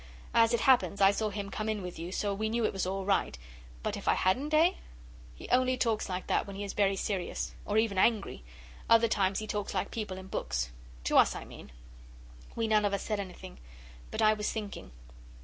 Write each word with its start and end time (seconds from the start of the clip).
As 0.33 0.51
it 0.51 0.61
happens 0.61 0.99
I 0.99 1.11
saw 1.11 1.29
him 1.29 1.51
come 1.51 1.69
in 1.69 1.83
with 1.83 1.99
you, 1.99 2.11
so 2.11 2.33
we 2.33 2.49
knew 2.49 2.65
it 2.65 2.73
was 2.73 2.87
all 2.87 3.05
right. 3.05 3.37
But 3.83 3.95
if 3.95 4.07
I 4.07 4.15
hadn't, 4.15 4.51
eh?' 4.51 4.71
He 5.35 5.47
only 5.49 5.77
talks 5.77 6.09
like 6.09 6.25
that 6.25 6.47
when 6.47 6.55
he 6.55 6.63
is 6.63 6.73
very 6.73 6.95
serious, 6.95 7.53
or 7.65 7.77
even 7.77 7.99
angry. 7.99 8.43
Other 8.89 9.07
times 9.07 9.37
he 9.37 9.45
talks 9.45 9.75
like 9.75 9.91
people 9.91 10.17
in 10.17 10.25
books 10.25 10.71
to 11.03 11.17
us, 11.19 11.35
I 11.35 11.45
mean. 11.45 11.71
We 12.55 12.67
none 12.67 12.83
of 12.83 12.95
us 12.95 13.03
said 13.03 13.19
anything. 13.19 13.59
But 14.09 14.23
I 14.23 14.33
was 14.33 14.51
thinking. 14.51 14.89